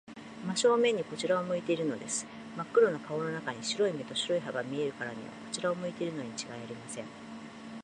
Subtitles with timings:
[0.47, 2.25] 真正面にこちらを向いているのです。
[2.57, 7.05] まっ黒な顔の中に、白い目と白い歯とが見えるからには、こちらを向いているのにちがいありません。